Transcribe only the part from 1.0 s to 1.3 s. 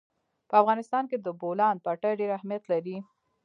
کې د